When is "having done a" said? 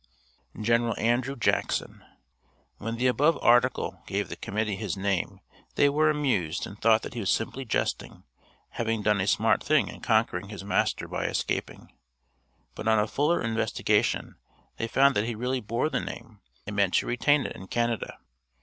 8.69-9.27